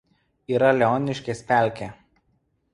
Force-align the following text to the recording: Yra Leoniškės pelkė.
Yra 0.53 0.71
Leoniškės 0.79 1.45
pelkė. 1.53 1.93